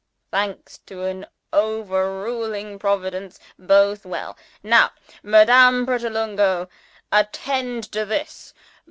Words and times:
Thanks 0.31 0.79
to 0.87 1.03
an 1.03 1.27
overruling 1.53 2.79
Providence, 2.79 3.37
both 3.59 4.03
well.) 4.03 4.35
Now, 4.63 4.93
Madame 5.21 5.85
Pratolungo, 5.85 6.67
attend 7.11 7.91
to 7.91 8.03
this. 8.07 8.55